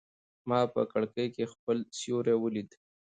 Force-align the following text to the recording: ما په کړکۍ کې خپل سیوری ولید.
ما 0.49 0.59
په 0.73 0.81
کړکۍ 0.91 1.27
کې 1.35 1.51
خپل 1.53 1.77
سیوری 1.99 2.35
ولید. 2.39 2.69